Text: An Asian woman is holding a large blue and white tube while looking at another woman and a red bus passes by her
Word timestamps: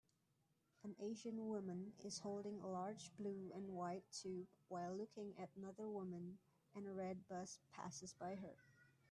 An 0.83 0.95
Asian 0.99 1.47
woman 1.47 1.93
is 2.03 2.17
holding 2.17 2.59
a 2.59 2.67
large 2.67 3.11
blue 3.19 3.51
and 3.53 3.69
white 3.75 4.03
tube 4.11 4.47
while 4.67 4.97
looking 4.97 5.35
at 5.37 5.51
another 5.55 5.87
woman 5.87 6.39
and 6.73 6.87
a 6.87 6.91
red 6.91 7.27
bus 7.27 7.59
passes 7.71 8.11
by 8.17 8.33
her 8.33 8.55